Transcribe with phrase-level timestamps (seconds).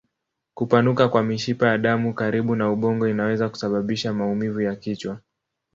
[0.53, 5.19] Kupanuka kwa mishipa ya damu karibu na ubongo inaweza kusababisha maumivu ya kichwa.